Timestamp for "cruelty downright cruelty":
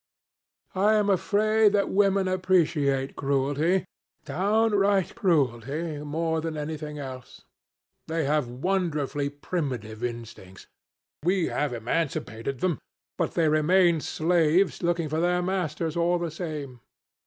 3.15-5.99